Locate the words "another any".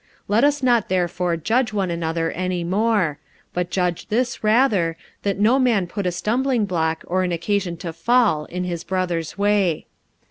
1.91-2.63